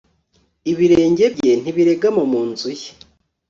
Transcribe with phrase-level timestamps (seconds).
[0.71, 2.89] Ibirenge bye ntibiregama mu nzu ye